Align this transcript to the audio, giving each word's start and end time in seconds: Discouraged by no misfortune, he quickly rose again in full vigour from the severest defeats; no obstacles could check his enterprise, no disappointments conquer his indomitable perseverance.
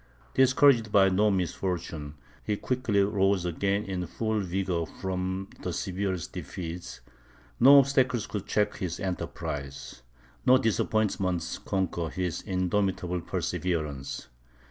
Discouraged 0.33 0.91
by 0.91 1.09
no 1.09 1.29
misfortune, 1.29 2.15
he 2.43 2.57
quickly 2.57 3.01
rose 3.03 3.45
again 3.45 3.83
in 3.83 4.07
full 4.07 4.39
vigour 4.39 4.87
from 4.87 5.47
the 5.61 5.71
severest 5.71 6.33
defeats; 6.33 7.01
no 7.59 7.77
obstacles 7.77 8.25
could 8.25 8.47
check 8.47 8.77
his 8.77 8.99
enterprise, 8.99 10.01
no 10.43 10.57
disappointments 10.57 11.59
conquer 11.59 12.09
his 12.09 12.41
indomitable 12.41 13.21
perseverance. 13.21 14.27